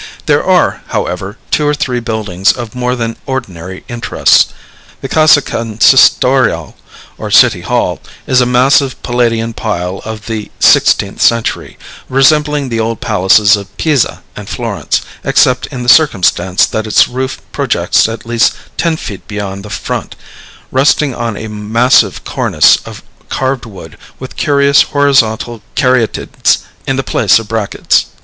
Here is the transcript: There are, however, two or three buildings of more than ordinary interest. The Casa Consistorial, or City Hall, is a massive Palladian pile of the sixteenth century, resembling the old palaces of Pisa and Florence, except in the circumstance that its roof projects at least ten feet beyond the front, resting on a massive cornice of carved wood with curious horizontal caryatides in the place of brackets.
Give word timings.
There 0.25 0.43
are, 0.43 0.81
however, 0.87 1.37
two 1.51 1.67
or 1.67 1.75
three 1.75 1.99
buildings 1.99 2.51
of 2.51 2.73
more 2.73 2.95
than 2.95 3.17
ordinary 3.27 3.83
interest. 3.87 4.51
The 5.01 5.07
Casa 5.07 5.43
Consistorial, 5.43 6.73
or 7.19 7.29
City 7.29 7.61
Hall, 7.61 8.01
is 8.25 8.41
a 8.41 8.47
massive 8.47 9.03
Palladian 9.03 9.53
pile 9.53 9.99
of 10.03 10.25
the 10.25 10.49
sixteenth 10.59 11.21
century, 11.21 11.77
resembling 12.09 12.69
the 12.69 12.79
old 12.79 12.99
palaces 12.99 13.55
of 13.55 13.77
Pisa 13.77 14.23
and 14.35 14.49
Florence, 14.49 15.01
except 15.23 15.67
in 15.67 15.83
the 15.83 15.87
circumstance 15.87 16.65
that 16.65 16.87
its 16.87 17.07
roof 17.07 17.39
projects 17.51 18.09
at 18.09 18.25
least 18.25 18.55
ten 18.77 18.97
feet 18.97 19.27
beyond 19.27 19.63
the 19.63 19.69
front, 19.69 20.15
resting 20.71 21.13
on 21.13 21.37
a 21.37 21.47
massive 21.47 22.23
cornice 22.23 22.77
of 22.87 23.03
carved 23.29 23.67
wood 23.67 23.99
with 24.17 24.35
curious 24.35 24.81
horizontal 24.81 25.61
caryatides 25.75 26.63
in 26.87 26.95
the 26.95 27.03
place 27.03 27.37
of 27.37 27.47
brackets. 27.47 28.07